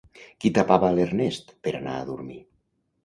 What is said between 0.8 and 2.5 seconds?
a l'Ernest per anar a dormir?